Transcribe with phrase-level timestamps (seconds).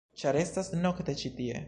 [0.19, 1.59] -ĉar estas nokte ĉi tie-.